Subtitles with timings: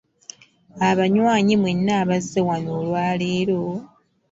[0.89, 3.61] Abanywanyi mwenna abazze wano olwa leero.